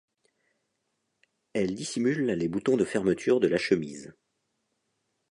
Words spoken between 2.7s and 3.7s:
de fermeture de la